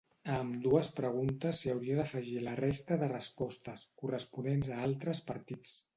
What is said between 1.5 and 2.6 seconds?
s'hi hauria d'afegir la